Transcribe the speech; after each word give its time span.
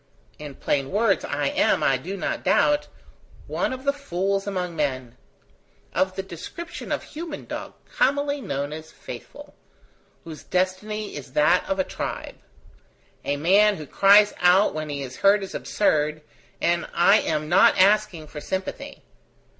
In 0.39 0.55
plain 0.55 0.89
words, 0.89 1.23
I 1.23 1.49
am, 1.49 1.83
I 1.83 1.95
do 1.97 2.17
not 2.17 2.43
doubt, 2.43 2.87
one 3.45 3.71
of 3.71 3.83
the 3.83 3.93
fools 3.93 4.47
among 4.47 4.75
men; 4.75 5.15
of 5.93 6.15
the 6.15 6.23
description 6.23 6.91
of 6.91 7.03
human 7.03 7.45
dog 7.45 7.73
commonly 7.85 8.41
known 8.41 8.73
as 8.73 8.91
faithful 8.91 9.53
whose 10.23 10.41
destiny 10.41 11.15
is 11.15 11.33
that 11.33 11.69
of 11.69 11.77
a 11.77 11.83
tribe. 11.83 12.39
A 13.23 13.37
man 13.37 13.75
who 13.75 13.85
cries 13.85 14.33
out 14.39 14.73
when 14.73 14.89
he 14.89 15.03
is 15.03 15.17
hurt 15.17 15.43
is 15.43 15.53
absurd, 15.53 16.23
and 16.59 16.89
I 16.95 17.19
am 17.19 17.47
not 17.47 17.77
asking 17.77 18.25
for 18.25 18.41
sympathy. 18.41 19.03